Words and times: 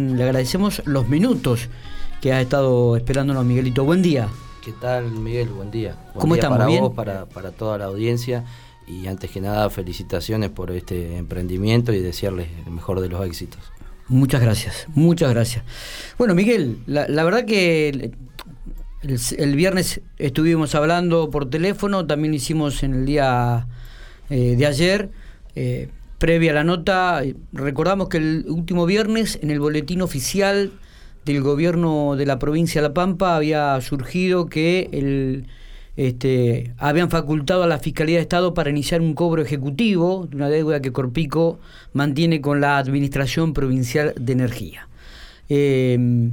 Le 0.00 0.22
agradecemos 0.22 0.80
los 0.86 1.08
minutos 1.08 1.68
que 2.20 2.32
ha 2.32 2.40
estado 2.40 2.96
esperándonos 2.96 3.44
Miguelito. 3.44 3.82
Buen 3.84 4.00
día. 4.00 4.28
¿Qué 4.64 4.70
tal, 4.70 5.10
Miguel? 5.10 5.48
Buen 5.48 5.72
día. 5.72 5.96
Buen 6.14 6.20
¿Cómo 6.20 6.34
día 6.34 6.42
estamos? 6.42 6.58
Para 6.58 6.68
¿Bien? 6.70 6.80
vos, 6.82 6.94
para, 6.94 7.26
para 7.26 7.50
toda 7.50 7.78
la 7.78 7.86
audiencia. 7.86 8.44
Y 8.86 9.08
antes 9.08 9.28
que 9.32 9.40
nada, 9.40 9.68
felicitaciones 9.70 10.50
por 10.50 10.70
este 10.70 11.16
emprendimiento 11.16 11.92
y 11.92 11.98
desearles 11.98 12.46
el 12.64 12.70
mejor 12.70 13.00
de 13.00 13.08
los 13.08 13.26
éxitos. 13.26 13.58
Muchas 14.06 14.40
gracias, 14.40 14.86
muchas 14.94 15.30
gracias. 15.30 15.64
Bueno, 16.16 16.36
Miguel, 16.36 16.78
la, 16.86 17.08
la 17.08 17.24
verdad 17.24 17.44
que 17.44 17.88
el, 17.88 18.14
el- 19.02 19.20
el 19.36 19.56
viernes 19.56 20.00
estuvimos 20.16 20.76
hablando 20.76 21.28
por 21.28 21.50
teléfono, 21.50 22.06
también 22.06 22.30
lo 22.30 22.36
hicimos 22.36 22.84
en 22.84 22.94
el 22.94 23.04
día 23.04 23.66
eh, 24.30 24.54
de 24.56 24.64
ayer. 24.64 25.10
eh, 25.56 25.88
previa 26.18 26.50
a 26.50 26.54
la 26.54 26.64
nota, 26.64 27.22
eh, 27.24 27.36
recordamos 27.52 28.08
que 28.08 28.18
el 28.18 28.44
último 28.48 28.86
viernes 28.86 29.38
en 29.42 29.50
el 29.50 29.60
boletín 29.60 30.02
oficial 30.02 30.72
del 31.24 31.42
gobierno 31.42 32.16
de 32.16 32.26
la 32.26 32.38
provincia 32.38 32.80
de 32.80 32.88
La 32.88 32.94
Pampa 32.94 33.36
había 33.36 33.80
surgido 33.80 34.46
que 34.46 34.88
el, 34.92 35.46
este, 35.96 36.74
habían 36.78 37.10
facultado 37.10 37.62
a 37.62 37.66
la 37.66 37.78
Fiscalía 37.78 38.16
de 38.16 38.22
Estado 38.22 38.54
para 38.54 38.70
iniciar 38.70 39.00
un 39.00 39.14
cobro 39.14 39.42
ejecutivo 39.42 40.26
de 40.28 40.36
una 40.36 40.48
deuda 40.48 40.80
que 40.80 40.92
Corpico 40.92 41.60
mantiene 41.92 42.40
con 42.40 42.60
la 42.60 42.78
Administración 42.78 43.52
Provincial 43.52 44.14
de 44.18 44.32
Energía. 44.32 44.88
Eh, 45.48 46.30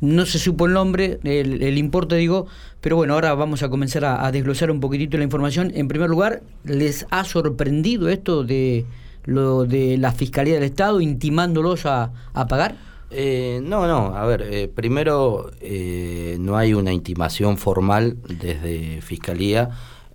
no 0.00 0.24
se 0.24 0.38
supo 0.38 0.66
el 0.66 0.72
nombre, 0.72 1.18
el, 1.24 1.76
importe 1.76 2.16
digo, 2.16 2.46
pero 2.80 2.96
bueno, 2.96 3.14
ahora 3.14 3.34
vamos 3.34 3.62
a 3.62 3.68
comenzar 3.68 4.04
a 4.06 4.32
desglosar 4.32 4.70
un 4.70 4.80
poquitito 4.80 5.18
la 5.18 5.24
información. 5.24 5.72
En 5.74 5.88
primer 5.88 6.08
lugar, 6.08 6.42
¿les 6.64 7.06
ha 7.10 7.24
sorprendido 7.24 8.08
esto 8.08 8.42
de 8.42 8.86
lo 9.24 9.64
de 9.64 9.98
la 9.98 10.12
Fiscalía 10.12 10.54
del 10.54 10.64
Estado 10.64 11.00
intimándolos 11.00 11.86
a, 11.86 12.12
a 12.32 12.46
pagar? 12.46 12.90
Eh, 13.12 13.60
no, 13.62 13.88
no, 13.88 14.16
a 14.16 14.24
ver, 14.24 14.42
eh, 14.42 14.68
primero 14.68 15.50
eh, 15.60 16.36
no 16.38 16.56
hay 16.56 16.74
una 16.74 16.92
intimación 16.92 17.58
formal 17.58 18.16
desde 18.28 19.00
Fiscalía 19.02 19.70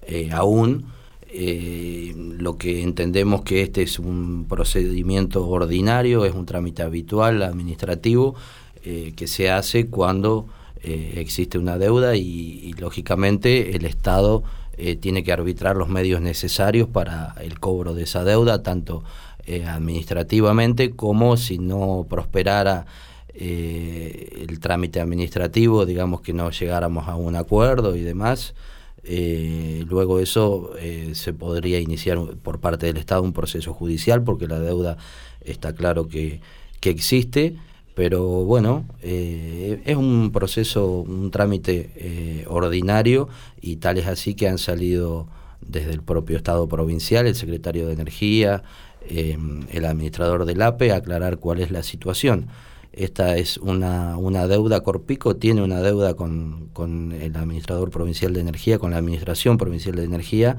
eh, 0.07 0.29
aún. 0.31 0.93
Lo 1.37 2.57
que 2.57 2.81
entendemos 2.81 3.41
que 3.41 3.61
este 3.61 3.81
es 3.81 3.99
un 3.99 4.45
procedimiento 4.47 5.45
ordinario, 5.45 6.23
es 6.23 6.33
un 6.33 6.45
trámite 6.45 6.81
habitual 6.81 7.43
administrativo 7.43 8.35
que 8.81 9.27
se 9.27 9.51
hace 9.51 9.87
cuando 9.87 10.47
existe 10.81 11.57
una 11.57 11.77
deuda 11.77 12.15
y, 12.15 12.73
lógicamente 12.79 13.75
el 13.75 13.83
Estado 13.83 14.43
eh, 14.77 14.95
tiene 14.95 15.23
que 15.23 15.31
arbitrar 15.31 15.75
los 15.75 15.89
medios 15.89 16.21
necesarios 16.21 16.87
para 16.87 17.35
el 17.41 17.59
cobro 17.59 17.93
de 17.93 18.03
esa 18.03 18.23
deuda, 18.23 18.63
tanto 18.63 19.03
eh, 19.47 19.63
administrativamente 19.63 20.95
como 20.95 21.37
si 21.37 21.59
no 21.59 22.07
prosperara 22.09 22.87
eh, 23.35 24.45
el 24.49 24.59
trámite 24.59 24.99
administrativo, 24.99 25.85
digamos 25.85 26.21
que 26.21 26.33
no 26.33 26.49
llegáramos 26.49 27.07
a 27.07 27.15
un 27.15 27.35
acuerdo 27.35 27.95
y 27.95 28.01
demás. 28.01 28.55
Eh, 29.03 29.85
luego 29.87 30.19
eso 30.19 30.71
se 31.13 31.31
podría 31.33 31.79
iniciar 31.79 32.17
por 32.41 32.59
parte 32.59 32.87
del 32.87 32.97
Estado 32.97 33.21
un 33.21 33.33
proceso 33.33 33.71
judicial 33.71 34.23
porque 34.23 34.47
la 34.47 34.59
deuda 34.59 34.97
está 35.41 35.73
claro 35.73 36.07
que, 36.07 36.41
que 36.79 36.89
existe, 36.89 37.55
pero 37.95 38.23
bueno, 38.43 38.85
eh, 39.01 39.81
es 39.85 39.95
un 39.95 40.31
proceso, 40.31 40.99
un 40.99 41.31
trámite 41.31 41.91
eh, 41.95 42.45
ordinario 42.47 43.29
y 43.61 43.77
tal 43.77 43.97
es 43.97 44.05
así 44.05 44.35
que 44.35 44.49
han 44.49 44.57
salido 44.57 45.27
desde 45.61 45.93
el 45.93 46.03
propio 46.03 46.37
Estado 46.37 46.67
provincial, 46.67 47.25
el 47.25 47.35
secretario 47.35 47.87
de 47.87 47.93
Energía, 47.93 48.63
eh, 49.07 49.37
el 49.71 49.85
administrador 49.85 50.45
del 50.45 50.61
APE, 50.61 50.91
a 50.91 50.97
aclarar 50.97 51.37
cuál 51.37 51.61
es 51.61 51.71
la 51.71 51.83
situación. 51.83 52.47
Esta 52.91 53.37
es 53.37 53.57
una, 53.57 54.17
una 54.17 54.47
deuda, 54.47 54.81
Corpico 54.81 55.35
tiene 55.35 55.61
una 55.63 55.81
deuda 55.81 56.15
con, 56.15 56.69
con, 56.73 57.13
el 57.13 57.35
administrador 57.35 57.91
provincial 57.91 58.33
de 58.33 58.41
energía, 58.41 58.77
con 58.77 58.91
la 58.91 58.97
administración 58.97 59.57
provincial 59.57 59.95
de 59.95 60.03
energía, 60.03 60.57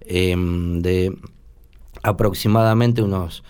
eh, 0.00 0.34
de 0.36 1.16
aproximadamente 2.02 3.02
unos 3.02 3.42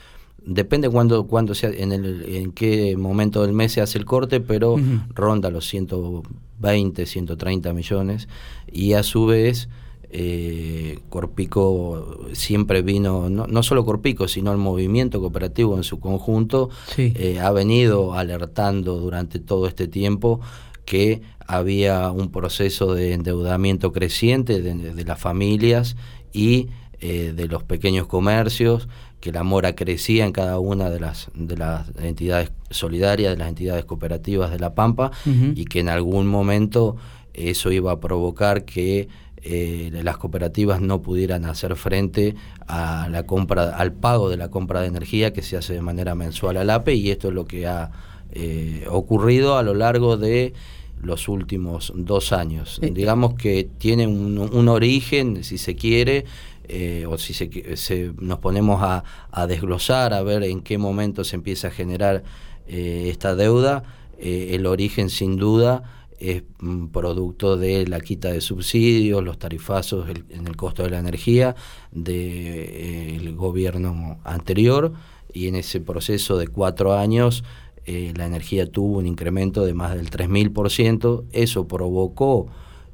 depende 0.46 0.88
cuándo 0.88 1.26
cuando 1.26 1.54
sea 1.54 1.70
en 1.70 1.92
el 1.92 2.24
en 2.26 2.52
qué 2.52 2.96
momento 2.96 3.42
del 3.42 3.52
mes 3.52 3.72
se 3.72 3.80
hace 3.80 3.98
el 3.98 4.04
corte 4.04 4.40
pero 4.40 4.74
uh 4.74 4.78
-huh. 4.78 5.08
ronda 5.14 5.50
los 5.50 5.66
120 5.66 7.04
130 7.04 7.72
millones 7.72 8.28
y 8.72 8.94
a 8.94 9.02
su 9.02 9.26
vez 9.26 9.68
eh, 10.08 11.00
Corpico 11.08 12.28
siempre 12.32 12.80
vino, 12.82 13.28
no, 13.28 13.46
no, 13.48 13.62
solo 13.64 13.84
Corpico, 13.84 14.28
sino 14.28 14.52
el 14.52 14.58
movimiento 14.58 15.20
cooperativo 15.20 15.76
en 15.76 15.82
su 15.82 15.98
conjunto, 15.98 16.70
sí. 16.94 17.12
eh, 17.16 17.40
ha 17.40 17.50
venido 17.50 18.14
alertando 18.14 18.98
durante 18.98 19.40
todo 19.40 19.66
este 19.66 19.88
tiempo 19.88 20.40
que 20.84 21.22
había 21.46 22.10
un 22.12 22.30
proceso 22.30 22.94
de 22.94 23.14
endeudamiento 23.14 23.92
creciente 23.92 24.62
de, 24.62 24.74
de 24.74 25.04
las 25.04 25.20
familias 25.20 25.96
y 26.32 26.68
eh, 27.00 27.32
de 27.34 27.46
los 27.46 27.62
pequeños 27.62 28.06
comercios, 28.06 28.88
que 29.20 29.32
la 29.32 29.42
mora 29.42 29.74
crecía 29.74 30.24
en 30.24 30.32
cada 30.32 30.58
una 30.58 30.90
de 30.90 31.00
las, 31.00 31.30
de 31.34 31.56
las 31.56 31.90
entidades 31.98 32.52
solidarias, 32.70 33.32
de 33.32 33.38
las 33.38 33.48
entidades 33.48 33.84
cooperativas 33.84 34.50
de 34.50 34.58
La 34.58 34.74
Pampa, 34.74 35.10
uh 35.26 35.28
-huh. 35.28 35.52
y 35.56 35.64
que 35.64 35.80
en 35.80 35.88
algún 35.88 36.26
momento 36.26 36.96
eso 37.34 37.70
iba 37.70 37.92
a 37.92 38.00
provocar 38.00 38.64
que 38.64 39.08
eh, 39.42 39.90
las 40.02 40.16
cooperativas 40.16 40.80
no 40.80 41.02
pudieran 41.02 41.44
hacer 41.44 41.76
frente 41.76 42.34
a 42.66 43.08
la 43.10 43.26
compra, 43.26 43.76
al 43.76 43.92
pago 43.92 44.28
de 44.28 44.36
la 44.36 44.48
compra 44.48 44.80
de 44.80 44.88
energía 44.88 45.32
que 45.32 45.42
se 45.42 45.56
hace 45.56 45.72
de 45.72 45.82
manera 45.82 46.16
mensual 46.16 46.56
al 46.56 46.68
APE 46.70 46.94
y 46.94 47.10
esto 47.12 47.28
es 47.28 47.34
lo 47.34 47.44
que 47.44 47.66
ha 47.66 47.92
eh, 48.32 48.86
ocurrido 48.90 49.56
a 49.56 49.62
lo 49.62 49.74
largo 49.74 50.16
de 50.16 50.52
los 51.00 51.28
últimos 51.28 51.92
dos 51.94 52.32
años. 52.32 52.80
Digamos 52.82 53.34
que 53.34 53.68
tiene 53.78 54.06
un, 54.06 54.38
un, 54.38 54.68
origen, 54.68 55.44
si 55.44 55.58
se 55.58 55.76
quiere, 55.76 56.24
eh, 56.68 57.06
o 57.08 57.18
si 57.18 57.32
se, 57.34 57.76
se, 57.76 58.12
nos 58.18 58.38
ponemos 58.38 58.80
a, 58.82 59.46
desglosar, 59.46 60.12
a 60.12 60.22
ver 60.22 60.42
en 60.42 60.62
qué 60.62 60.78
momento 60.78 61.24
se 61.24 61.36
empieza 61.36 61.68
a 61.68 61.70
generar 61.70 62.24
eh, 62.66 63.08
esta 63.10 63.34
deuda, 63.36 63.82
eh, 64.18 64.50
el 64.52 64.66
origen 64.66 65.10
sin 65.10 65.36
duda 65.36 65.82
es 66.18 66.42
mm, 66.58 66.86
producto 66.86 67.56
de 67.56 67.86
la 67.86 68.00
quita 68.00 68.32
de 68.32 68.40
subsidios, 68.40 69.22
los 69.22 69.38
tarifazos 69.38 70.08
en 70.30 70.46
el 70.46 70.56
costo 70.56 70.82
de 70.82 70.90
la 70.90 70.98
energía 70.98 71.54
del 71.92 73.24
de, 73.24 73.32
gobierno 73.36 74.18
anterior 74.24 74.92
y 75.32 75.48
en 75.48 75.56
ese 75.56 75.80
proceso 75.80 76.38
de 76.38 76.48
cuatro 76.48 76.94
años 76.94 77.44
la 77.86 78.26
energía 78.26 78.66
tuvo 78.66 78.98
un 78.98 79.06
incremento 79.06 79.64
de 79.64 79.72
más 79.72 79.94
del 79.94 80.10
3.000%, 80.10 81.22
eso 81.30 81.68
provocó 81.68 82.48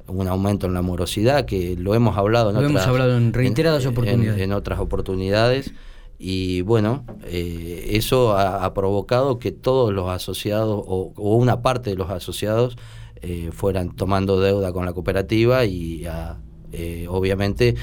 un 0.07 0.27
aumento 0.27 0.67
en 0.67 0.73
la 0.73 0.81
morosidad 0.81 1.45
que 1.45 1.75
lo 1.77 1.95
hemos 1.95 2.17
hablado 2.17 2.49
en, 2.49 2.55
lo 2.55 2.61
otras, 2.61 2.71
hemos 2.71 2.87
hablado 2.87 3.17
en 3.17 3.33
reiteradas 3.33 3.83
en, 3.83 3.89
oportunidades. 3.91 4.37
En, 4.37 4.51
en, 4.51 4.53
otras 4.53 4.79
oportunidades 4.79 5.73
y 6.19 6.61
bueno, 6.61 7.05
eh, 7.25 7.89
eso 7.91 8.37
ha, 8.37 8.63
ha, 8.63 8.73
provocado 8.73 9.39
que 9.39 9.51
todos 9.51 9.93
los 9.93 10.09
asociados 10.09 10.83
o, 10.85 11.13
o 11.15 11.35
una 11.35 11.61
parte 11.61 11.89
de 11.89 11.95
los 11.95 12.09
asociados 12.09 12.77
eh, 13.25 13.51
fueran 13.53 13.95
tomando 13.95 14.39
deuda 14.39 14.73
con 14.73 14.85
la 14.85 14.93
cooperativa 14.93 15.65
y 15.65 16.05
a, 16.05 16.37
eh, 16.73 17.07
obviamente 17.09 17.75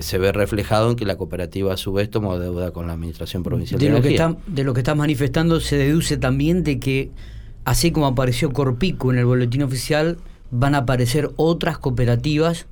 se 0.00 0.18
ve 0.18 0.32
reflejado 0.32 0.90
en 0.90 0.96
que 0.96 1.04
la 1.04 1.16
cooperativa 1.16 1.74
a 1.74 1.76
su 1.76 1.92
vez 1.92 2.10
tomó 2.10 2.38
deuda 2.38 2.70
con 2.72 2.86
la 2.86 2.92
Administración 2.92 3.42
Provincial 3.42 3.78
de, 3.80 3.86
de 3.86 3.90
lo 3.90 3.98
Energía. 3.98 4.26
Que 4.26 4.32
está, 4.32 4.52
de 4.52 4.64
lo 4.64 4.72
que 4.74 4.80
estás 4.80 4.96
manifestando 4.96 5.60
se 5.60 5.76
deduce 5.76 6.16
también 6.16 6.62
de 6.62 6.78
que, 6.78 7.10
así 7.64 7.90
como 7.90 8.06
apareció 8.06 8.52
Corpico 8.52 9.12
en 9.12 9.18
el 9.18 9.24
boletín 9.24 9.62
oficial, 9.62 10.18
van 10.54 10.74
a 10.74 10.78
aparecer 10.78 11.30
otras 11.36 11.78
cooperativas 11.78 12.66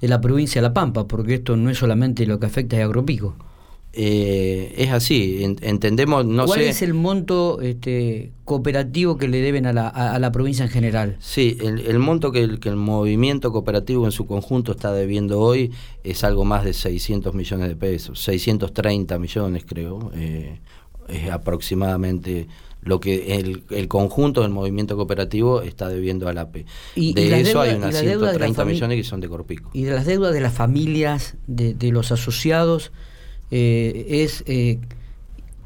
de 0.00 0.08
la 0.08 0.20
provincia 0.20 0.60
de 0.60 0.68
La 0.68 0.74
Pampa, 0.74 1.06
porque 1.06 1.34
esto 1.34 1.56
no 1.56 1.70
es 1.70 1.78
solamente 1.78 2.26
lo 2.26 2.40
que 2.40 2.46
afecta 2.46 2.76
a 2.76 2.84
Agropico. 2.84 3.36
Eh, 3.92 4.72
es 4.76 4.90
así, 4.90 5.42
en, 5.42 5.56
entendemos, 5.62 6.24
no 6.24 6.46
¿Cuál 6.46 6.60
sé... 6.60 6.68
es 6.68 6.82
el 6.82 6.94
monto 6.94 7.60
este, 7.60 8.30
cooperativo 8.44 9.16
que 9.16 9.26
le 9.26 9.40
deben 9.40 9.66
a 9.66 9.72
la, 9.72 9.88
a, 9.88 10.14
a 10.14 10.18
la 10.20 10.30
provincia 10.30 10.64
en 10.64 10.70
general? 10.70 11.16
Sí, 11.18 11.58
el, 11.60 11.80
el 11.80 11.98
monto 11.98 12.30
que 12.30 12.42
el, 12.42 12.60
que 12.60 12.68
el, 12.68 12.76
movimiento 12.76 13.50
cooperativo 13.50 14.04
en 14.04 14.12
su 14.12 14.26
conjunto 14.26 14.72
está 14.72 14.92
debiendo 14.92 15.40
hoy 15.40 15.72
es 16.04 16.22
algo 16.22 16.44
más 16.44 16.64
de 16.64 16.72
600 16.72 17.34
millones 17.34 17.68
de 17.68 17.74
pesos, 17.74 18.20
630 18.22 19.18
millones 19.18 19.64
creo, 19.66 20.12
eh, 20.14 20.60
es 21.08 21.28
aproximadamente 21.28 22.46
lo 22.82 23.00
que 23.00 23.36
el, 23.36 23.64
el, 23.70 23.88
conjunto 23.88 24.42
del 24.42 24.50
movimiento 24.50 24.96
cooperativo 24.96 25.62
está 25.62 25.88
debiendo 25.88 26.28
al 26.28 26.38
APE. 26.38 26.64
Y, 26.94 27.12
de 27.12 27.26
y 27.26 27.32
eso 27.32 27.60
deuda, 27.60 27.62
hay 27.62 27.74
unas 27.74 27.98
130 27.98 28.64
millones 28.64 28.96
que 28.96 29.04
son 29.04 29.20
de 29.20 29.28
Corpico. 29.28 29.70
Y 29.74 29.84
de 29.84 29.92
las 29.92 30.06
deudas 30.06 30.32
de 30.32 30.40
las 30.40 30.54
familias, 30.54 31.36
de, 31.46 31.74
de 31.74 31.90
los 31.90 32.10
asociados, 32.12 32.92
eh, 33.50 34.06
es 34.08 34.44
eh, 34.46 34.78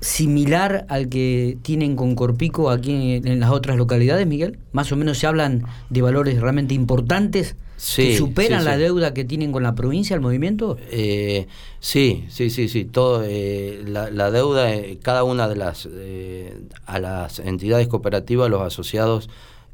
similar 0.04 0.84
al 0.90 1.08
que 1.08 1.56
tienen 1.62 1.96
con 1.96 2.14
Corpico 2.14 2.70
aquí 2.70 3.14
en, 3.24 3.40
las 3.40 3.50
otras 3.50 3.78
localidades, 3.78 4.26
Miguel? 4.26 4.58
Más 4.72 4.92
o 4.92 4.96
menos 4.96 5.18
se 5.18 5.26
hablan 5.26 5.64
de 5.88 6.02
valores 6.02 6.40
realmente 6.40 6.74
importantes 6.74 7.56
que 7.96 8.16
superan 8.16 8.66
la 8.66 8.76
deuda 8.76 9.14
que 9.14 9.24
tienen 9.24 9.50
con 9.50 9.62
la 9.62 9.74
provincia, 9.74 10.14
el 10.14 10.20
movimiento. 10.20 10.76
Eh, 10.90 11.46
sí, 11.80 12.26
sí, 12.28 12.50
sí, 12.50 12.68
sí. 12.68 12.84
Todo 12.84 13.22
eh, 13.24 13.82
la, 13.86 14.30
deuda, 14.30 14.74
eh, 14.74 14.98
cada 15.02 15.24
una 15.24 15.48
de 15.48 15.56
las 15.56 15.88
a 16.84 16.98
las 16.98 17.38
entidades 17.38 17.88
cooperativas, 17.88 18.50
los 18.50 18.60
asociados 18.60 19.30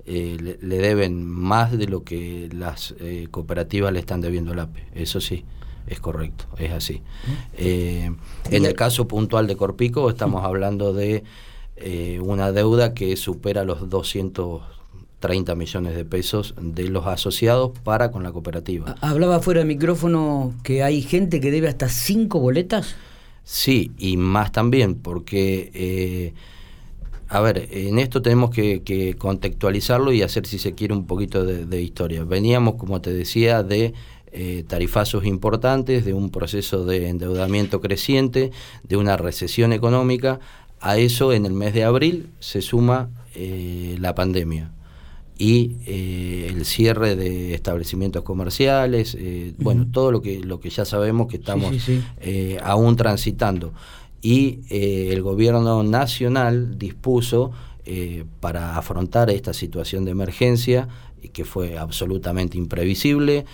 le, 0.06 0.58
le, 0.60 0.78
deben 0.78 1.24
más 1.24 1.76
de 1.76 1.86
lo 1.86 2.04
que 2.04 2.48
las 2.52 2.94
cooperativas 3.32 3.92
le 3.92 3.98
están 3.98 4.20
debiendo 4.20 4.52
al 4.52 4.60
APE. 4.60 4.86
Eso 4.94 5.20
sí 5.20 5.44
es 5.90 6.00
correcto, 6.00 6.44
es 6.56 6.70
así. 6.70 7.02
Eh, 7.58 8.10
en 8.50 8.64
el 8.64 8.74
caso 8.74 9.08
puntual 9.08 9.46
de 9.48 9.56
Corpico 9.56 10.08
estamos 10.08 10.44
hablando 10.44 10.94
de 10.94 11.24
eh, 11.76 12.20
una 12.22 12.52
deuda 12.52 12.94
que 12.94 13.16
supera 13.16 13.64
los 13.64 13.90
230 13.90 15.54
millones 15.56 15.96
de 15.96 16.04
pesos 16.04 16.54
de 16.60 16.88
los 16.88 17.06
asociados 17.06 17.72
para 17.82 18.12
con 18.12 18.22
la 18.22 18.30
cooperativa. 18.30 18.94
Hablaba 19.00 19.40
fuera 19.40 19.60
de 19.60 19.66
micrófono 19.66 20.54
que 20.62 20.84
hay 20.84 21.02
gente 21.02 21.40
que 21.40 21.50
debe 21.50 21.66
hasta 21.66 21.88
cinco 21.88 22.38
boletas. 22.38 22.94
Sí, 23.42 23.90
y 23.98 24.16
más 24.16 24.52
también, 24.52 24.94
porque... 24.94 25.70
Eh, 25.74 26.34
a 27.32 27.40
ver, 27.40 27.68
en 27.70 28.00
esto 28.00 28.22
tenemos 28.22 28.50
que, 28.50 29.14
contextualizarlo 29.16 30.12
y 30.12 30.22
hacer, 30.22 30.46
si 30.46 30.58
se 30.58 30.74
quiere, 30.74 30.94
un 30.94 31.06
poquito 31.06 31.44
de 31.44 31.80
historia. 31.80 32.24
Veníamos, 32.24 32.74
como 32.74 33.00
te 33.00 33.12
decía, 33.12 33.62
de 33.62 33.94
eh, 34.32 34.64
tarifazos 34.68 35.24
importantes, 35.26 36.04
de 36.04 36.14
un 36.14 36.30
proceso 36.30 36.84
de 36.84 37.08
endeudamiento 37.08 37.80
creciente, 37.80 38.52
de 38.84 38.96
una 38.96 39.16
recesión 39.16 39.72
económica. 39.72 40.38
A 40.78 40.98
eso 40.98 41.32
en 41.32 41.46
el 41.46 41.52
mes 41.52 41.74
de 41.74 41.82
abril 41.82 42.28
se 42.38 42.62
suma 42.62 43.10
eh, 43.34 43.96
la 43.98 44.14
pandemia 44.14 44.70
y 45.36 45.78
eh, 45.84 46.46
el 46.48 46.64
cierre 46.64 47.16
de 47.16 47.54
establecimientos 47.54 48.22
comerciales, 48.22 49.18
bueno, 49.58 49.88
todo 49.90 50.12
lo 50.12 50.22
que, 50.22 50.38
lo 50.38 50.60
que 50.60 50.70
ya 50.70 50.84
sabemos 50.84 51.26
que 51.26 51.38
estamos 51.38 51.74
aún 52.62 52.94
transitando. 52.94 53.72
Y 54.22 54.60
el 54.68 55.22
gobierno 55.22 55.82
nacional 55.82 56.78
dispuso 56.78 57.50
para 58.38 58.76
afrontar 58.76 59.30
esta 59.30 59.54
situación 59.54 60.04
de 60.04 60.12
emergencia, 60.12 60.88
que 61.32 61.44
fue 61.44 61.78
absolutamente 61.78 62.58
imprevisible, 62.58 63.44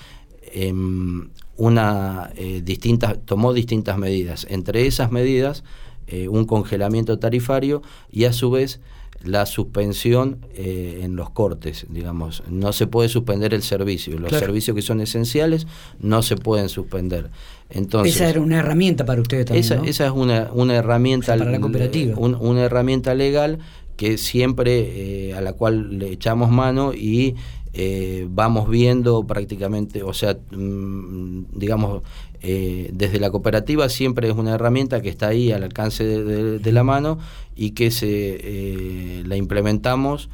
Em, 0.53 1.29
una, 1.57 2.31
eh, 2.37 2.61
distintas, 2.63 3.19
tomó 3.25 3.53
distintas 3.53 3.99
medidas. 3.99 4.47
Entre 4.51 4.87
esas 4.87 5.11
medidas, 5.11 5.65
eh, 6.07 6.29
un 6.29 6.45
congelamiento 6.45 7.19
tarifario 7.19 7.83
y 8.11 8.25
a 8.25 8.33
su 8.33 8.51
vez 8.51 8.81
la 9.25 9.47
suspensión 9.47 10.39
eh, 10.55 11.01
en 11.03 11.17
los 11.17 11.31
cortes, 11.31 11.87
digamos. 11.89 12.43
No 12.51 12.73
se 12.75 12.87
puede 12.87 13.09
suspender 13.09 13.55
el 13.55 13.63
servicio. 13.63 14.19
Los 14.19 14.33
servicios 14.33 14.75
que 14.75 14.83
son 14.83 15.01
esenciales 15.01 15.67
no 15.99 16.23
se 16.23 16.37
pueden 16.37 16.69
suspender. 16.69 17.31
Entonces, 17.71 18.17
esa 18.17 18.29
era 18.29 18.41
una 18.41 18.59
herramienta 18.59 19.07
para 19.07 19.23
ustedes 19.23 19.47
también. 19.47 19.65
Esa, 19.65 19.83
esa 19.87 20.07
es 20.07 20.13
una, 20.13 20.51
una 20.53 20.75
herramienta. 20.75 21.37
para 21.37 21.51
la 21.51 21.59
cooperativa. 21.59 22.17
una 22.19 22.63
herramienta 22.63 23.15
legal 23.15 23.59
que 23.97 24.19
siempre 24.19 25.33
a 25.35 25.41
la 25.41 25.55
cual 25.55 25.99
le 25.99 26.13
echamos 26.13 26.51
mano 26.51 26.93
y 26.93 27.35
eh, 27.79 28.27
vamos 28.31 28.71
viendo 28.71 29.27
prácticamente, 29.27 30.03
o 30.03 30.15
sea, 30.15 30.39
mm, 30.51 31.45
digamos, 31.53 32.03
eh, 32.41 32.89
desde 32.95 33.21
la 33.21 33.31
cooperativa 33.31 33.91
siempre 33.91 34.29
es 34.29 34.35
una 34.35 34.55
herramienta 34.55 35.03
que 35.03 35.11
está 35.11 35.29
ahí 35.29 35.53
al 35.53 35.63
alcance 35.63 36.03
de, 36.05 36.73
la 36.73 36.85
mano 36.85 37.19
y 37.55 37.73
que 37.73 37.91
se 37.91 38.09
eh, 38.09 39.23
la 39.27 39.37
implementamos 39.37 40.31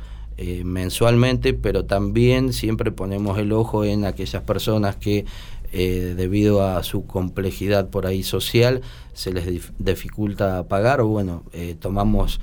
mensualmente, 0.65 1.55
pero 1.55 1.85
también 1.85 2.53
siempre 2.53 2.91
ponemos 2.91 3.39
el 3.39 3.53
ojo 3.53 3.85
en 3.85 4.05
aquellas 4.05 4.43
personas 4.43 4.97
que 4.97 5.25
debido 5.73 6.67
a 6.67 6.83
su 6.83 7.07
complejidad 7.07 7.91
por 7.91 8.07
ahí 8.07 8.25
social 8.25 8.81
se 9.13 9.33
les 9.33 9.73
dificulta 9.79 10.67
pagar 10.67 11.01
o 11.01 11.07
bueno, 11.07 11.45
tomamos 11.79 12.41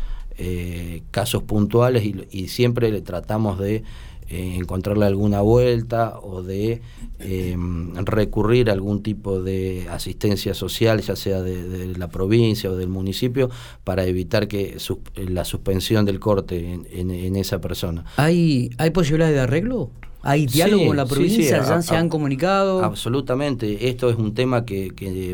casos 1.11 1.43
puntuales 1.43 2.05
y, 2.05 2.25
y 2.31 2.47
siempre 2.47 2.89
le 2.89 3.01
tratamos 3.01 3.59
de 3.59 3.83
eh, 4.29 4.55
encontrarle 4.57 5.05
alguna 5.05 5.41
vuelta 5.41 6.19
o 6.19 6.43
de 6.43 6.81
em, 7.17 7.95
recurrir 8.05 8.69
a 8.69 8.73
algún 8.73 9.01
tipo 9.01 9.41
de 9.41 9.87
asistencia 9.89 10.53
social, 10.53 11.01
ya 11.01 11.15
sea 11.15 11.41
de, 11.41 11.95
la 11.97 12.09
provincia 12.09 12.69
o 12.69 12.75
del 12.75 12.89
municipio, 12.89 13.49
para 13.83 14.05
evitar 14.05 14.47
que 14.47 14.77
la 15.15 15.45
suspensión 15.45 16.05
del 16.05 16.19
corte 16.19 16.79
en, 16.91 17.35
esa 17.35 17.59
persona. 17.59 18.05
¿Hay, 18.17 18.69
¿Hay 18.77 18.91
posibilidad 18.91 19.31
de 19.31 19.39
arreglo? 19.39 19.89
¿Hay 20.21 20.45
diálogo 20.45 20.87
con 20.87 20.97
la 20.97 21.05
provincia? 21.05 21.63
¿Ya 21.65 21.81
se 21.81 21.95
han 21.95 22.09
comunicado? 22.09 22.83
Absolutamente. 22.83 23.89
Esto 23.89 24.09
es 24.09 24.17
un 24.17 24.33
tema 24.33 24.65
que, 24.65 24.91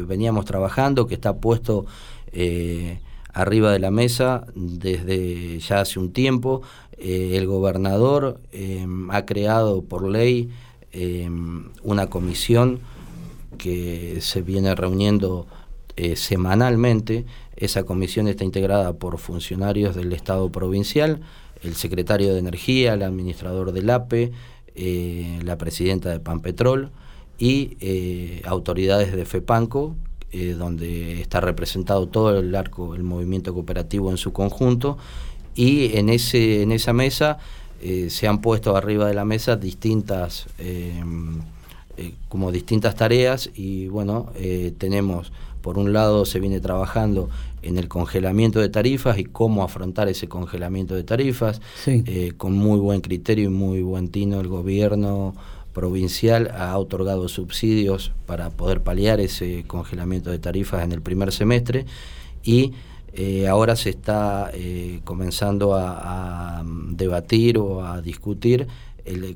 veníamos 0.08 0.46
trabajando, 0.46 1.08
que 1.08 1.16
está 1.16 1.36
puesto 1.36 1.86
eh, 2.32 3.00
arriba 3.34 3.72
de 3.72 3.80
la 3.80 3.92
mesa 3.92 4.46
desde 4.56 5.60
ya 5.60 5.82
hace 5.82 6.00
un 6.00 6.12
tiempo. 6.14 6.62
Eh, 6.98 7.36
el 7.36 7.46
gobernador 7.46 8.40
em, 8.52 9.12
ha 9.12 9.26
creado 9.26 9.82
por 9.84 10.08
ley 10.10 10.50
em, 10.92 11.70
una 11.84 12.08
comisión 12.08 12.80
que 13.58 14.20
se 14.22 14.42
viene 14.42 14.76
reuniendo 14.76 15.46
eh, 15.98 16.16
semanalmente. 16.16 17.26
Esa 17.58 17.84
comisión 17.84 18.28
está 18.28 18.44
integrada 18.44 18.94
por 18.94 19.18
funcionarios 19.18 19.96
del 19.96 20.14
Estado 20.14 20.50
provincial, 20.52 21.22
el 21.64 21.76
secretario 21.76 22.34
de 22.34 22.40
Energía, 22.40 22.94
el 22.94 23.04
administrador 23.04 23.72
del 23.72 23.90
APE, 23.90 24.32
eh, 24.76 25.40
la 25.44 25.58
presidenta 25.58 26.12
de 26.12 26.20
Panpetrol 26.20 26.92
y 27.38 27.78
autoridades 28.46 29.14
de 29.14 29.26
FEPANCO, 29.26 29.96
donde 30.58 31.22
está 31.22 31.40
representado 31.42 32.08
todo 32.08 32.38
el 32.38 32.54
arco, 32.56 32.96
el 32.96 33.04
movimiento 33.04 33.54
cooperativo 33.54 34.10
en 34.12 34.18
su 34.18 34.32
conjunto, 34.34 34.98
y 35.56 35.98
en, 35.98 36.10
ese, 36.10 36.62
en 36.62 36.72
esa 36.72 36.94
mesa 36.94 37.38
eh, 37.82 38.10
se 38.10 38.28
han 38.28 38.42
puesto 38.42 38.76
arriba 38.76 39.08
de 39.08 39.14
la 39.14 39.26
mesa 39.26 39.56
distintas, 39.56 40.48
eh, 40.60 41.02
eh, 41.98 42.14
como 42.30 42.52
distintas 42.52 42.96
tareas 42.96 43.50
y 43.56 43.88
bueno, 43.88 44.32
tenemos, 44.78 45.32
por 45.62 45.78
un 45.78 45.94
lado 45.94 46.26
se 46.26 46.40
viene 46.40 46.60
trabajando 46.60 47.30
en 47.62 47.78
el 47.78 47.88
congelamiento 47.88 48.60
de 48.60 48.70
tarifas 48.70 49.18
y 49.18 49.24
cómo 49.24 49.64
afrontar 49.64 50.10
ese 50.10 50.28
congelamiento 50.28 50.94
de 50.94 51.04
tarifas, 51.04 51.62
con 52.38 52.54
muy 52.54 52.80
buen 52.80 53.02
criterio 53.02 53.46
y 53.46 53.54
muy 53.54 53.82
buen 53.82 54.10
tino 54.10 54.40
el 54.40 54.48
gobierno 54.48 55.34
provincial 55.74 56.52
ha 56.58 56.78
otorgado 56.78 57.28
subsidios 57.28 58.14
para 58.26 58.50
poder 58.50 58.82
paliar 58.82 59.20
ese 59.20 59.66
congelamiento 59.68 60.32
de 60.32 60.40
tarifas 60.40 60.84
en 60.84 60.94
el 60.94 61.02
primer 61.02 61.34
semestre 61.34 61.86
y 62.44 62.72
eh, 63.18 63.48
ahora 63.48 63.78
se 63.78 63.92
está 63.92 64.52
eh, 64.54 65.00
comenzando 65.06 65.74
a, 65.74 66.62
debatir 66.90 67.58
o 67.58 67.86
a 67.86 68.02
discutir 68.02 68.68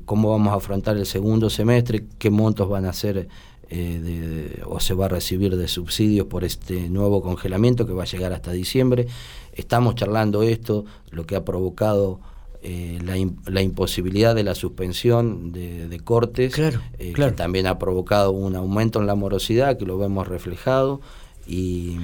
cómo 0.04 0.30
vamos 0.30 0.52
a 0.52 0.56
afrontar 0.56 0.96
el 0.96 1.06
segundo 1.06 1.48
semestre, 1.48 2.04
qué 2.18 2.28
montos 2.28 2.68
van 2.68 2.84
a 2.84 2.92
ser 2.92 3.28
eh, 3.70 4.62
o 4.66 4.80
se 4.80 4.94
va 4.94 5.06
a 5.06 5.08
recibir 5.08 5.56
de 5.56 5.68
subsidios 5.68 6.26
por 6.26 6.44
este 6.44 6.90
nuevo 6.90 7.22
congelamiento 7.22 7.86
que 7.86 7.92
va 7.92 8.02
a 8.02 8.06
llegar 8.06 8.34
hasta 8.34 8.52
diciembre. 8.52 9.06
Estamos 9.54 9.94
charlando 9.94 10.42
esto, 10.42 10.84
lo 11.10 11.24
que 11.24 11.36
ha 11.36 11.44
provocado 11.44 12.20
la, 12.62 13.62
imposibilidad 13.62 14.34
de 14.34 14.42
la 14.44 14.54
suspensión 14.54 15.52
de, 15.52 16.00
cortes, 16.04 16.54
que 16.54 17.32
también 17.32 17.66
ha 17.66 17.78
provocado 17.78 18.32
un 18.32 18.56
aumento 18.56 19.00
en 19.00 19.06
la 19.06 19.14
morosidad, 19.14 19.78
que 19.78 19.86
lo 19.86 19.96
vemos 19.96 20.28
reflejado 20.28 21.00
y, 21.46 21.98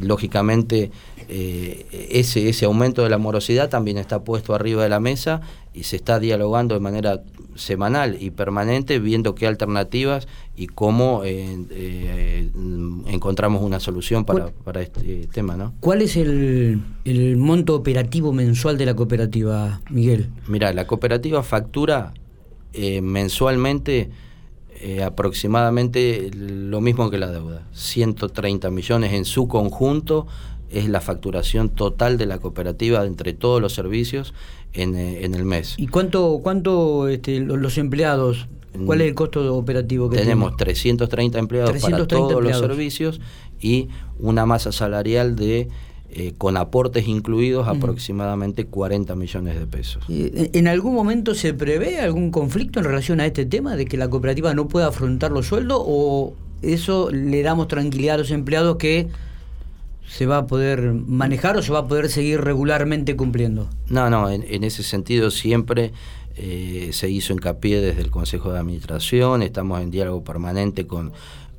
lógicamente 0.00 0.90
eh, 1.28 1.86
ese, 2.10 2.48
ese 2.48 2.66
aumento 2.66 3.02
de 3.02 3.08
la 3.08 3.18
morosidad 3.18 3.70
también 3.70 3.96
está 3.96 4.24
puesto 4.24 4.54
arriba 4.54 4.82
de 4.82 4.88
la 4.88 5.00
mesa 5.00 5.40
y 5.72 5.84
se 5.84 5.96
está 5.96 6.20
dialogando 6.20 6.74
de 6.74 6.80
manera 6.80 7.22
semanal 7.54 8.16
y 8.20 8.30
permanente 8.30 8.98
viendo 8.98 9.34
qué 9.34 9.46
alternativas 9.46 10.28
y 10.56 10.66
cómo 10.66 11.22
eh, 11.24 11.56
eh, 11.70 12.50
encontramos 13.06 13.62
una 13.62 13.80
solución 13.80 14.24
para, 14.24 14.48
para, 14.48 14.82
este 14.82 15.28
tema. 15.32 15.56
¿no? 15.56 15.72
¿Cuál 15.80 16.02
es 16.02 16.16
el, 16.16 16.82
el 17.04 17.36
monto 17.36 17.74
operativo 17.74 18.32
mensual 18.32 18.76
de 18.76 18.86
la 18.86 18.94
cooperativa, 18.94 19.80
Miguel? 19.90 20.28
Mira, 20.46 20.72
la 20.72 20.86
cooperativa 20.86 21.42
factura 21.42 22.12
mensualmente 23.02 24.10
eh, 24.86 25.02
aproximadamente 25.02 26.30
lo 26.34 26.82
mismo 26.82 27.08
que 27.08 27.16
la 27.16 27.30
deuda, 27.30 27.66
130 27.72 28.70
millones 28.70 29.14
en 29.14 29.24
su 29.24 29.48
conjunto 29.48 30.26
es 30.68 30.90
la 30.90 31.00
facturación 31.00 31.70
total 31.70 32.18
de 32.18 32.26
la 32.26 32.38
cooperativa 32.38 33.02
entre 33.06 33.32
todos 33.32 33.62
los 33.62 33.72
servicios 33.72 34.34
en, 34.74 34.94
eh, 34.94 35.24
el 35.24 35.46
mes. 35.46 35.76
¿Y 35.78 35.86
cuánto, 35.86 36.38
cuánto 36.42 37.08
este, 37.08 37.40
los 37.40 37.78
empleados, 37.78 38.46
cuál 38.84 39.00
es 39.00 39.08
el 39.08 39.14
costo 39.14 39.56
operativo 39.56 40.10
que 40.10 40.18
tenemos? 40.18 40.54
330 40.58 41.38
empleados 41.38 41.80
para 41.80 42.06
todos 42.06 42.44
los 42.44 42.58
servicios 42.58 43.22
y 43.58 43.88
una 44.18 44.44
masa 44.44 44.70
salarial 44.70 45.34
de 45.34 45.68
eh, 46.10 46.32
con 46.38 46.56
aportes 46.56 47.08
incluidos 47.08 47.66
aproximadamente 47.66 48.66
40 48.66 49.16
millones 49.16 49.58
de 49.58 49.66
pesos. 49.66 50.04
¿En 50.08 50.68
algún 50.68 50.94
momento 50.94 51.34
se 51.34 51.54
prevé 51.54 51.98
algún 51.98 52.30
conflicto 52.30 52.78
en 52.78 52.84
relación 52.84 53.20
a 53.20 53.26
este 53.26 53.46
tema 53.46 53.74
de 53.74 53.86
que 53.86 53.96
la 53.96 54.08
cooperativa 54.08 54.54
no 54.54 54.68
pueda 54.68 54.88
afrontar 54.88 55.32
los 55.32 55.46
sueldos 55.46 55.82
o 55.84 56.34
eso 56.62 57.10
le 57.10 57.42
damos 57.42 57.68
tranquilidad 57.68 58.14
a 58.14 58.18
los 58.18 58.30
empleados 58.30 58.76
que 58.76 59.08
se 60.06 60.26
va 60.26 60.38
a 60.38 60.46
poder 60.46 60.92
manejar 60.92 61.56
o 61.56 61.62
se 61.62 61.72
va 61.72 61.80
a 61.80 61.88
poder 61.88 62.08
seguir 62.08 62.40
regularmente 62.40 63.16
cumpliendo? 63.16 63.68
No, 63.88 64.10
no, 64.10 64.30
en, 64.30 64.64
ese 64.64 64.82
sentido 64.82 65.30
siempre 65.30 65.92
eh, 66.36 66.90
se 66.92 67.10
hizo 67.10 67.32
hincapié 67.32 67.80
desde 67.80 68.02
el 68.02 68.10
Consejo 68.10 68.52
de 68.52 68.58
Administración, 68.58 69.42
estamos 69.42 69.80
en 69.80 69.90
diálogo 69.90 70.22
permanente 70.22 70.86
con, 70.86 71.12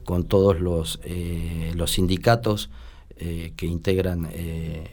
con 0.04 0.24
todos 0.24 0.60
los, 0.60 1.00
eh, 1.04 1.74
los 1.76 1.92
sindicatos 1.92 2.70
eh, 3.18 3.54
que 3.56 3.66
integran, 3.66 4.30
eh, 4.32 4.90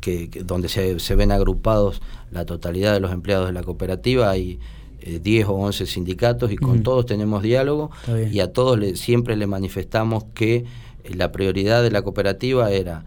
que, 0.00 0.28
donde 0.44 0.68
se, 0.68 0.98
se, 0.98 1.14
ven 1.14 1.30
agrupados 1.32 2.00
la 2.30 2.44
totalidad 2.44 2.92
de 2.94 3.00
los 3.00 3.12
empleados 3.12 3.46
de 3.46 3.52
la 3.52 3.62
cooperativa, 3.62 4.30
hay 4.30 4.58
10 5.02 5.46
o 5.46 5.54
11 5.54 5.86
sindicatos 5.86 6.52
y 6.52 6.56
con 6.56 6.82
todos 6.82 7.06
tenemos 7.06 7.42
diálogo 7.42 7.90
y 8.30 8.40
a 8.40 8.52
todos 8.52 8.78
le, 8.78 8.96
siempre 8.96 9.34
le 9.34 9.46
manifestamos 9.46 10.24
que 10.34 10.66
la 11.08 11.32
prioridad 11.32 11.82
de 11.82 11.90
la 11.90 12.02
cooperativa 12.02 12.70
era 12.70 13.06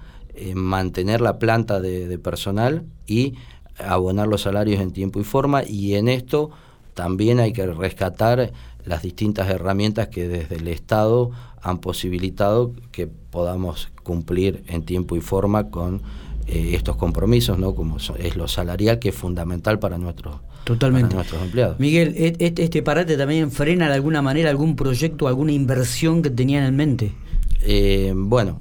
mantener 0.55 1.21
la 1.21 1.37
planta 1.37 1.79
de, 1.79 2.07
de 2.07 2.17
personal 2.17 2.83
y 3.05 3.35
abonar 3.77 4.27
los 4.27 4.41
salarios 4.41 4.81
en 4.81 4.91
tiempo 4.91 5.19
y 5.19 5.23
forma. 5.23 5.63
Y 5.63 5.95
en 5.95 6.07
esto 6.07 6.51
también 6.93 7.39
hay 7.39 7.53
que 7.53 7.65
rescatar 7.65 8.51
las 8.85 9.01
distintas 9.01 9.49
herramientas 9.49 10.09
que 10.09 10.27
desde 10.27 10.55
el 10.55 10.67
Estado 10.67 11.31
han 11.63 11.79
posibilitado 11.79 12.73
que 12.91 13.07
podamos 13.07 13.89
cumplir 14.03 14.63
en 14.67 14.83
tiempo 14.83 15.15
y 15.15 15.21
forma 15.21 15.69
con 15.69 16.01
eh, 16.45 16.71
estos 16.73 16.97
compromisos, 16.97 17.57
¿no? 17.57 17.73
como 17.73 17.97
es 17.97 18.35
lo 18.35 18.47
salarial, 18.49 18.99
que 18.99 19.09
es 19.09 19.15
fundamental 19.15 19.79
para 19.79 19.97
nuestros, 19.97 20.35
Totalmente. 20.65 21.15
nuestros 21.15 21.41
empleados. 21.41 21.79
Miguel, 21.79 22.13
e, 22.17 22.35
e, 22.37 22.53
¿este 22.57 22.83
parate 22.83 23.15
también 23.15 23.49
frena 23.49 23.87
de 23.87 23.93
alguna 23.95 24.21
manera 24.21 24.49
algún 24.49 24.75
proyecto, 24.75 25.27
alguna 25.27 25.53
inversión 25.53 26.21
que 26.21 26.29
tenían 26.29 26.65
en 26.65 26.75
mente? 26.75 27.13
Eh, 27.61 28.13
bueno, 28.13 28.59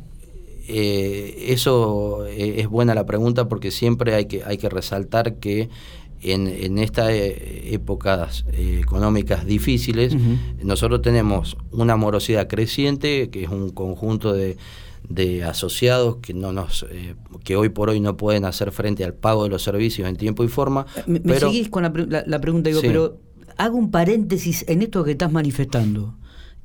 eh, 0.69 1.47
eso 1.49 2.25
es 2.27 2.69
buena 2.69 2.95
la 2.95 3.05
pregunta 3.05 3.49
porque 3.49 3.73
siempre 3.73 4.15
hay 4.15 4.27
que, 4.27 4.45
hay 4.45 4.59
que 4.59 4.69
resaltar 4.69 5.35
que 5.41 5.69
en, 6.23 6.47
en 6.47 6.79
estas 6.79 7.11
eh, 7.11 7.75
épocas 7.75 8.45
eh, 8.53 8.81
económicas 8.81 9.45
difíciles, 9.45 10.17
nosotros 10.63 11.03
tenemos 11.03 11.57
una 11.73 11.97
morosidad 11.97 12.49
creciente, 12.49 13.29
que 13.31 13.45
es 13.45 13.51
un 13.51 13.71
conjunto 13.71 14.33
de, 14.33 14.57
de 15.09 15.45
asociados 15.45 16.17
que 16.17 16.33
no 16.33 16.53
nos 16.53 16.87
eh, 16.91 17.17
que 17.45 17.57
hoy 17.57 17.69
por 17.69 17.91
hoy 17.91 18.01
no 18.01 18.17
pueden 18.17 18.45
hacer 18.45 18.73
frente 18.73 19.05
al 19.05 19.15
pago 19.15 19.45
de 19.45 19.51
los 19.51 19.63
servicios 19.63 20.09
en 20.09 20.17
tiempo 20.17 20.45
y 20.45 20.49
forma. 20.49 20.87
Me, 21.07 21.39
seguís 21.39 21.69
con 21.69 21.83
la, 21.83 22.25
la, 22.27 22.41
pregunta, 22.41 22.69
digo, 22.69 22.81
pero 22.81 23.19
hago 23.57 23.77
un 23.77 23.91
paréntesis 23.91 24.65
en 24.69 24.83
esto 24.83 25.05
que 25.05 25.13
estás 25.13 25.33
manifestando. 25.33 26.17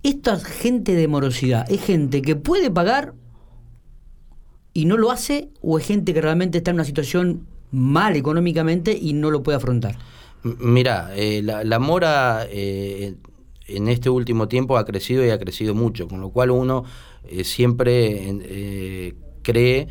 Esta 0.04 0.40
gente 0.40 0.94
de 0.94 1.08
morosidad, 1.08 1.70
¿es 1.72 1.82
gente 1.82 2.22
que 2.22 2.36
puede 2.36 2.70
pagar 2.70 3.16
y 4.74 4.86
no 4.86 4.96
lo 4.96 5.10
hace 5.10 5.50
o 5.62 5.80
es 5.80 5.88
gente 5.88 6.14
que 6.14 6.22
realmente 6.22 6.60
está 6.60 6.70
en 6.70 6.76
una 6.76 6.86
situación 6.86 7.48
mal 7.78 8.16
económicamente 8.16 8.98
y 9.00 9.14
no 9.14 9.32
lo 9.32 9.44
puede 9.44 9.58
afrontar. 9.58 9.98
Mira, 10.44 11.12
eh, 11.16 11.42
la, 11.44 11.80
mora 11.80 12.46
eh, 12.50 13.16
en 13.68 13.88
este 13.88 14.10
último 14.10 14.48
tiempo 14.48 14.78
ha 14.78 14.86
crecido 14.86 15.26
y 15.26 15.30
ha 15.30 15.40
crecido 15.40 15.76
mucho, 15.76 16.08
con 16.08 16.22
lo 16.22 16.30
cual 16.30 16.52
uno 16.52 16.84
eh, 17.30 17.44
siempre 17.44 19.14
cree 19.42 19.88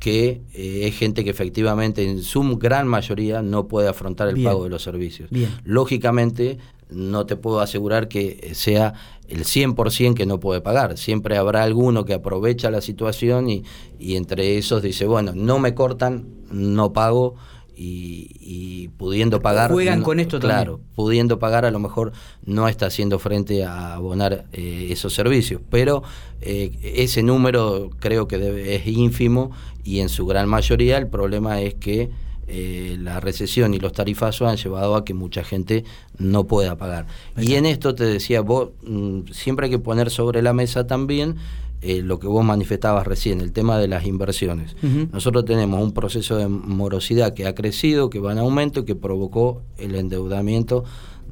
que 0.00 0.42
es 0.54 0.96
gente 0.96 1.24
que 1.24 1.30
efectivamente 1.30 2.08
en 2.08 2.22
su 2.22 2.42
gran 2.56 2.86
mayoría 2.86 3.42
no 3.42 3.66
puede 3.66 3.88
afrontar 3.88 4.28
el 4.28 4.42
pago 4.42 4.64
de 4.64 4.70
los 4.70 4.82
servicios. 4.82 5.28
Lógicamente, 5.64 6.58
no 6.90 7.26
te 7.26 7.36
puedo 7.36 7.60
asegurar 7.60 8.08
que 8.08 8.50
sea 8.54 8.94
el 9.28 9.44
100% 9.44 10.14
que 10.14 10.26
no 10.26 10.40
puede 10.40 10.60
pagar. 10.60 10.96
Siempre 10.96 11.36
habrá 11.36 11.62
alguno 11.62 12.04
que 12.04 12.14
aprovecha 12.14 12.70
la 12.70 12.80
situación 12.80 13.50
y, 13.50 13.64
y 13.98 14.16
entre 14.16 14.58
esos 14.58 14.82
dice, 14.82 15.06
bueno, 15.06 15.32
no 15.34 15.58
me 15.58 15.74
cortan, 15.74 16.26
no 16.50 16.92
pago 16.92 17.36
y, 17.80 18.88
pudiendo 18.96 19.40
pagar... 19.40 19.70
Juegan 19.70 20.02
con 20.02 20.18
esto 20.18 20.40
Claro, 20.40 20.80
pudiendo 20.94 21.38
pagar 21.38 21.64
a 21.64 21.70
lo 21.70 21.78
mejor 21.78 22.12
no 22.44 22.68
está 22.68 22.86
haciendo 22.86 23.18
frente 23.18 23.64
a 23.64 23.94
abonar 23.94 24.46
eh, 24.52 24.88
esos 24.90 25.14
servicios, 25.14 25.60
pero 25.70 26.02
eh, 26.40 26.72
ese 26.82 27.22
número 27.22 27.90
creo 28.00 28.26
que 28.26 28.38
debe, 28.38 28.74
es 28.74 28.86
ínfimo 28.86 29.52
y 29.84 30.00
en 30.00 30.08
su 30.08 30.26
gran 30.26 30.48
mayoría 30.48 30.98
el 30.98 31.06
problema 31.06 31.60
es 31.60 31.74
que 31.74 32.10
eh, 32.48 32.96
la 32.98 33.20
recesión 33.20 33.74
y 33.74 33.78
los 33.78 33.92
tarifazos 33.92 34.48
han 34.48 34.56
llevado 34.56 34.96
a 34.96 35.04
que 35.04 35.12
mucha 35.12 35.44
gente 35.44 35.84
no 36.16 36.46
pueda 36.46 36.76
pagar. 36.76 37.06
Y 37.36 37.54
en 37.54 37.66
esto 37.66 37.94
te 37.94 38.04
decía, 38.04 38.40
vos 38.40 38.70
mm, 38.82 39.30
siempre 39.32 39.66
hay 39.66 39.70
que 39.70 39.78
poner 39.78 40.10
sobre 40.10 40.40
la 40.40 40.54
mesa 40.54 40.86
también 40.86 41.36
eh, 41.80 42.02
lo 42.02 42.18
que 42.18 42.26
vos 42.26 42.44
manifestabas 42.44 43.06
recién, 43.06 43.40
el 43.40 43.52
tema 43.52 43.78
de 43.78 43.86
las 43.86 44.04
inversiones. 44.04 44.74
Nosotros 45.12 45.44
tenemos 45.44 45.80
un 45.80 45.92
proceso 45.92 46.36
de 46.36 46.48
morosidad 46.48 47.34
que 47.34 47.46
ha 47.46 47.54
crecido, 47.54 48.10
que 48.10 48.18
va 48.18 48.32
en 48.32 48.38
aumento 48.38 48.80
y 48.80 48.84
que 48.84 48.96
provocó 48.96 49.62
el 49.76 49.94
endeudamiento 49.94 50.84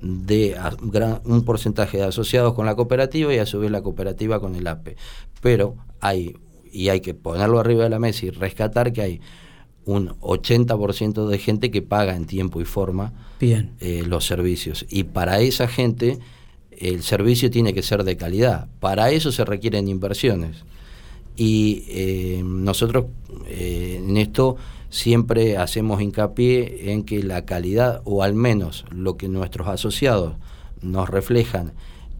de 0.02 0.54
un 1.24 1.44
porcentaje 1.44 1.96
de 1.96 2.04
asociados 2.04 2.54
con 2.54 2.66
la 2.66 2.76
cooperativa 2.76 3.34
y 3.34 3.38
a 3.38 3.46
su 3.46 3.58
vez 3.58 3.72
la 3.72 3.82
cooperativa 3.82 4.38
con 4.38 4.54
el 4.54 4.66
APE. 4.66 4.96
Pero 5.40 5.76
hay, 6.00 6.36
y 6.70 6.90
hay 6.90 7.00
que 7.00 7.14
ponerlo 7.14 7.58
arriba 7.58 7.84
de 7.84 7.90
la 7.90 7.98
mesa 7.98 8.26
y 8.26 8.30
rescatar 8.30 8.92
que 8.92 9.02
hay 9.02 9.20
un 9.86 10.10
80% 10.20 11.26
de 11.26 11.38
gente 11.38 11.70
que 11.70 11.80
paga 11.80 12.14
en 12.16 12.26
tiempo 12.26 12.60
y 12.60 12.64
forma 12.64 13.12
eh, 13.40 14.04
los 14.06 14.26
servicios. 14.26 14.84
Y 14.90 15.04
para 15.04 15.40
esa 15.40 15.68
gente 15.68 16.18
el 16.72 17.02
servicio 17.02 17.50
tiene 17.50 17.72
que 17.72 17.82
ser 17.82 18.04
de 18.04 18.16
calidad. 18.16 18.68
Para 18.80 19.10
eso 19.10 19.32
se 19.32 19.44
requieren 19.44 19.88
inversiones. 19.88 20.64
Y 21.36 21.84
eh, 21.88 22.42
nosotros 22.44 23.06
eh, 23.46 24.02
en 24.02 24.16
esto 24.16 24.56
siempre 24.90 25.56
hacemos 25.56 26.02
hincapié 26.02 26.92
en 26.92 27.04
que 27.04 27.22
la 27.22 27.44
calidad, 27.44 28.02
o 28.04 28.22
al 28.22 28.34
menos 28.34 28.84
lo 28.90 29.16
que 29.16 29.28
nuestros 29.28 29.68
asociados 29.68 30.34
nos 30.82 31.08
reflejan 31.08 31.72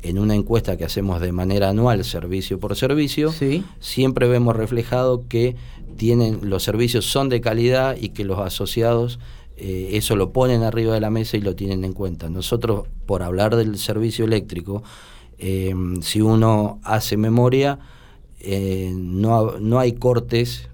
en 0.02 0.18
una 0.18 0.34
encuesta 0.34 0.76
que 0.76 0.84
hacemos 0.84 1.20
de 1.20 1.32
manera 1.32 1.70
anual, 1.70 2.04
servicio 2.04 2.60
por 2.60 2.76
servicio, 2.76 3.32
siempre 3.80 4.28
vemos 4.28 4.56
reflejado 4.56 5.26
que 5.28 5.56
tienen 5.96 6.40
los 6.42 6.62
servicios 6.62 7.06
son 7.06 7.28
de 7.28 7.40
calidad 7.40 7.96
y 7.98 8.10
que 8.10 8.24
los 8.24 8.38
asociados 8.38 9.18
eh, 9.56 9.90
eso 9.92 10.16
lo 10.16 10.32
ponen 10.32 10.62
arriba 10.62 10.92
de 10.92 11.00
la 11.00 11.10
mesa 11.10 11.36
y 11.36 11.40
lo 11.40 11.56
tienen 11.56 11.84
en 11.84 11.92
cuenta. 11.94 12.28
Nosotros, 12.28 12.86
por 13.06 13.22
hablar 13.22 13.56
del 13.56 13.78
servicio 13.78 14.24
eléctrico, 14.24 14.82
eh, 15.38 15.74
si 16.02 16.20
uno 16.20 16.78
hace 16.82 17.16
memoria, 17.16 17.78
eh, 18.40 18.92
no, 18.94 19.58
no, 19.58 19.78
hay 19.78 19.92
cortes 19.92 20.68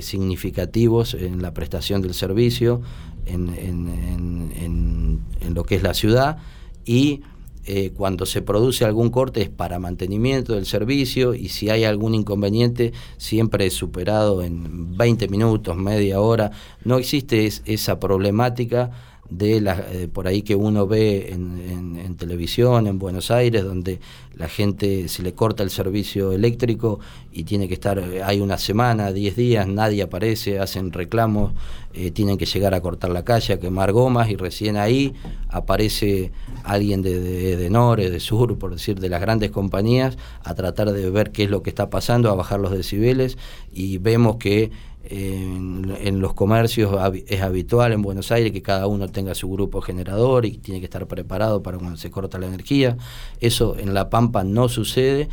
significativos 0.00 1.14
en 1.14 1.42
la 1.42 1.54
prestación 1.54 2.02
del 2.02 2.12
servicio 2.12 2.80
en, 3.24 3.54
en, 3.54 5.20
en 5.40 5.54
lo 5.54 5.62
que 5.62 5.76
es 5.76 5.84
la 5.84 5.94
ciudad 5.94 6.38
y 6.84 7.22
eh, 7.66 7.92
cuando 7.94 8.24
se 8.26 8.42
produce 8.42 8.84
algún 8.84 9.10
corte 9.10 9.42
es 9.42 9.50
para 9.50 9.78
mantenimiento 9.78 10.54
del 10.54 10.64
servicio 10.64 11.34
y 11.34 11.48
si 11.48 11.68
hay 11.68 11.84
algún 11.84 12.14
inconveniente 12.14 12.92
siempre 13.18 13.66
es 13.66 13.74
superado 13.74 14.42
en 14.42 14.96
20 14.96 15.28
minutos, 15.28 15.76
media 15.76 16.20
hora. 16.20 16.50
No 16.84 16.98
existe 16.98 17.48
esa 17.66 18.00
problemática 18.00 18.90
de 19.30 19.60
la, 19.60 19.86
eh, 19.92 20.08
por 20.12 20.26
ahí 20.26 20.42
que 20.42 20.56
uno 20.56 20.86
ve 20.86 21.30
en, 21.32 21.96
en, 21.96 22.16
televisión 22.16 22.86
en 22.86 22.98
Buenos 22.98 23.30
Aires, 23.30 23.64
donde 23.64 24.00
la 24.34 24.48
gente 24.48 25.08
se 25.08 25.22
le 25.22 25.32
corta 25.32 25.62
el 25.62 25.70
servicio 25.70 26.32
eléctrico 26.32 26.98
y 27.32 27.44
tiene 27.44 27.68
que 27.68 27.74
estar, 27.74 27.98
eh, 27.98 28.22
hay 28.22 28.40
una 28.40 28.58
semana, 28.58 29.12
10 29.12 29.36
días, 29.36 29.66
nadie 29.66 30.02
aparece, 30.02 30.58
hacen 30.58 30.92
reclamos, 30.92 31.52
eh, 31.94 32.10
tienen 32.10 32.36
que 32.36 32.44
llegar 32.44 32.74
a 32.74 32.80
cortar 32.80 33.10
la 33.10 33.24
calle, 33.24 33.54
a 33.54 33.60
quemar 33.60 33.92
gomas 33.92 34.28
y 34.28 34.36
recién 34.36 34.76
ahí 34.76 35.14
aparece 35.48 36.32
alguien 36.64 37.00
de, 37.00 37.20
de, 37.20 37.56
de 37.56 37.70
Nore, 37.70 38.10
de 38.10 38.20
Sur, 38.20 38.58
por 38.58 38.72
decir, 38.72 39.00
de 39.00 39.08
las 39.08 39.20
grandes 39.20 39.50
compañías, 39.50 40.18
a 40.42 40.54
tratar 40.54 40.92
de 40.92 41.08
ver 41.10 41.30
qué 41.30 41.44
es 41.44 41.50
lo 41.50 41.62
que 41.62 41.70
está 41.70 41.88
pasando, 41.88 42.30
a 42.30 42.34
bajar 42.34 42.60
los 42.60 42.72
decibeles 42.72 43.38
y 43.72 43.98
vemos 43.98 44.36
que 44.36 44.70
en, 45.04 46.20
los 46.20 46.34
comercios 46.34 46.94
es 47.26 47.40
habitual 47.40 47.92
en 47.92 48.02
Buenos 48.02 48.30
Aires 48.32 48.52
que 48.52 48.62
cada 48.62 48.86
uno 48.86 49.08
tenga 49.08 49.34
su 49.34 49.50
grupo 49.50 49.80
generador 49.80 50.44
y 50.46 50.58
tiene 50.58 50.80
que 50.80 50.86
estar 50.86 51.06
preparado 51.06 51.62
para 51.62 51.78
cuando 51.78 51.96
se 51.96 52.10
corta 52.10 52.38
la 52.38 52.46
energía. 52.46 52.96
Eso 53.40 53.76
en 53.78 53.94
La 53.94 54.10
Pampa 54.10 54.44
no 54.44 54.68
sucede, 54.68 55.28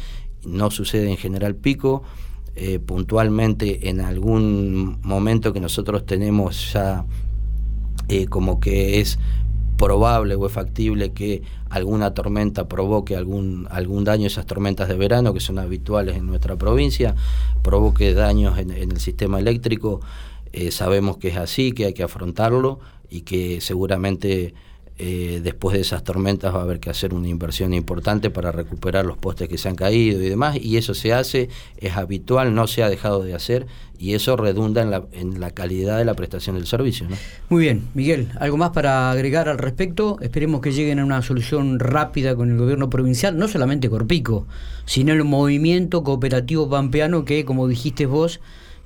no 0.46 0.72
sucede 0.72 1.10
en 1.10 1.18
General 1.18 1.56
Pico. 1.56 2.04
Eh, 2.60 2.80
puntualmente 2.80 3.88
en 3.88 4.02
algún 4.02 5.00
momento 5.04 5.54
que 5.54 5.60
nosotros 5.60 6.08
tenemos 6.08 6.74
ya 6.74 7.06
eh, 8.08 8.26
como 8.26 8.60
que 8.60 9.00
es 9.00 9.20
probable 9.78 10.36
o 10.36 10.46
es 10.46 10.52
factible 10.52 11.14
que 11.14 11.44
alguna 11.70 12.14
tormenta 12.14 12.68
provoque 12.68 13.16
algún, 13.16 13.68
algún 13.70 14.04
daño, 14.04 14.28
esas 14.28 14.46
tormentas 14.46 14.88
de 14.88 14.96
verano 14.96 15.34
que 15.34 15.40
son 15.40 15.60
habituales 15.60 16.18
en 16.18 16.26
nuestra 16.26 16.56
provincia, 16.56 17.16
provoque 17.62 18.14
daños 18.14 18.58
en, 18.58 18.72
el 18.72 19.00
sistema 19.00 19.40
eléctrico. 19.40 20.02
Eh, 20.54 20.72
sabemos 20.72 21.18
que 21.18 21.30
es 21.30 21.38
así, 21.38 21.72
que 21.72 21.86
hay 21.86 21.94
que 21.94 22.04
afrontarlo 22.04 22.80
y 23.10 23.22
que 23.22 23.62
seguramente 23.62 24.54
eh, 25.00 25.42
después 25.44 25.76
de 25.76 25.82
esas 25.82 26.04
tormentas 26.04 26.56
va 26.56 26.60
a 26.60 26.64
haber 26.64 26.80
que 26.80 26.90
hacer 26.90 27.14
una 27.14 27.28
inversión 27.28 27.74
importante 27.74 28.32
para 28.32 28.52
recuperar 28.52 29.06
los 29.06 29.18
postes 29.18 29.48
que 29.48 29.58
se 29.58 29.70
han 29.70 29.76
caído 29.76 30.22
y 30.22 30.30
demás, 30.30 30.58
y 30.60 30.78
eso 30.78 30.96
se 30.96 31.14
hace, 31.14 31.50
es 31.78 31.96
habitual, 31.96 32.56
no 32.56 32.66
se 32.66 32.82
ha 32.82 32.90
dejado 32.90 33.22
de 33.24 33.36
hacer, 33.36 33.68
y 34.00 34.14
eso 34.14 34.36
redunda 34.38 34.82
en 34.82 34.92
la, 34.92 35.04
en 35.12 35.40
la 35.40 35.52
calidad 35.52 35.98
de 35.98 36.06
la 36.06 36.16
prestación 36.16 36.56
del 36.56 36.66
servicio. 36.66 37.08
Muy 37.50 37.64
bien, 37.64 37.88
Miguel, 37.94 38.30
¿algo 38.40 38.58
más 38.58 38.72
para 38.72 39.12
agregar 39.12 39.50
al 39.50 39.58
respecto? 39.58 40.18
Esperemos 40.22 40.62
que 40.62 40.72
lleguen 40.72 41.00
a 41.00 41.06
una 41.06 41.22
solución 41.22 41.80
rápida 41.80 42.36
con 42.36 42.50
el 42.50 42.58
gobierno 42.58 42.90
provincial, 42.90 43.38
no 43.38 43.48
solamente 43.48 43.90
Corpico, 43.90 44.48
sino 44.86 45.14
el 45.14 45.24
movimiento 45.24 46.04
cooperativo 46.04 46.70
pampeano 46.70 47.24
que, 47.24 47.46
como 47.46 47.68
dijiste 47.68 48.08
vos, 48.08 48.40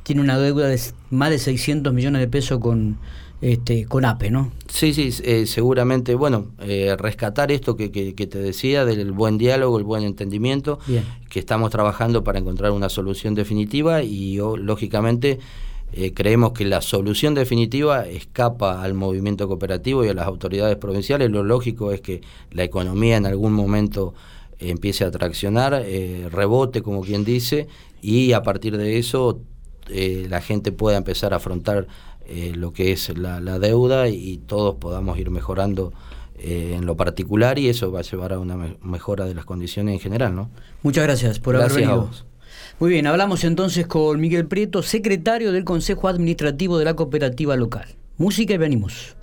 tiene 0.04 0.22
una 0.22 0.38
deuda 0.38 0.68
de 0.68 0.80
más 1.10 1.30
de 1.30 1.40
600 1.40 1.94
millones 1.94 2.22
de 2.22 2.28
pesos 2.28 2.60
con 2.60 2.98
este, 3.42 3.86
con 3.86 4.06
APE, 4.06 4.30
¿no? 4.30 4.52
Sí, 4.68 4.94
sí, 4.94 5.10
eh, 5.24 5.48
seguramente, 5.48 6.14
bueno, 6.14 6.52
eh, 6.60 6.96
rescatar 6.96 7.52
esto 7.52 7.76
que, 7.76 7.90
te 7.90 8.38
decía 8.38 8.86
del 8.86 9.12
buen 9.12 9.40
diálogo, 9.40 9.80
el 9.80 9.84
buen 9.84 10.04
entendimiento, 10.04 10.78
que 11.28 11.40
estamos 11.40 11.72
trabajando 11.72 12.24
para 12.24 12.38
encontrar 12.38 12.72
una 12.72 12.88
solución 12.88 13.34
definitiva 13.34 14.04
y 14.04 14.38
lógicamente 14.38 15.40
eh, 15.92 16.14
creemos 16.14 16.52
que 16.52 16.66
la 16.66 16.82
solución 16.82 17.34
definitiva 17.34 18.08
escapa 18.08 18.84
al 18.84 18.94
movimiento 18.94 19.48
cooperativo 19.48 20.06
y 20.06 20.10
a 20.10 20.14
las 20.14 20.28
autoridades 20.28 20.78
provinciales. 20.78 21.32
Lo 21.32 21.44
lógico 21.44 21.92
es 21.92 22.02
que 22.02 22.22
la 22.52 22.64
economía 22.64 23.18
en 23.18 23.26
algún 23.26 23.54
momento 23.54 24.14
empiece 24.60 25.04
a 25.04 25.10
traccionar, 25.10 25.84
rebote, 26.30 26.84
como 26.84 27.02
quien 27.02 27.26
dice, 27.26 27.68
y 28.04 28.34
a 28.34 28.44
partir 28.44 28.78
de 28.78 29.00
eso 29.00 29.42
la 29.90 30.42
gente 30.42 30.72
pueda 30.72 30.98
empezar 30.98 31.34
a 31.34 31.38
afrontar 31.38 31.88
eh, 32.28 32.54
lo 32.56 32.72
que 32.74 32.92
es 32.92 33.18
la, 33.18 33.40
deuda 33.60 34.08
y 34.08 34.38
todos 34.38 34.76
podamos 34.76 35.18
ir 35.18 35.30
mejorando 35.30 35.94
eh, 36.36 36.76
en 36.76 36.86
lo 36.86 36.96
particular 36.96 37.60
y 37.60 37.70
eso 37.70 37.92
va 37.92 38.00
a 38.00 38.04
llevar 38.04 38.34
a 38.34 38.40
una 38.40 38.58
mejora 38.82 39.26
de 39.26 39.36
las 39.36 39.46
condiciones 39.46 39.94
en 39.94 40.00
general. 40.00 40.36
¿no? 40.36 40.50
Muchas 40.84 41.04
gracias 41.04 41.40
por 41.40 41.56
haber 41.56 41.74
venido. 41.74 42.10
Muy 42.80 42.90
bien, 42.90 43.06
hablamos 43.06 43.44
entonces 43.44 43.86
con 43.86 44.20
Miguel 44.20 44.48
Prieto, 44.48 44.82
secretario 44.82 45.52
del 45.52 45.64
Consejo 45.64 46.08
Administrativo 46.08 46.78
de 46.78 46.86
la 46.86 46.96
Cooperativa 46.96 47.56
Local. 47.56 47.96
Música 48.18 48.54
y 48.54 48.58
venimos. 48.58 49.16